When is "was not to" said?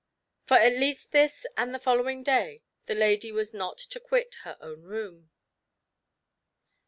3.31-3.99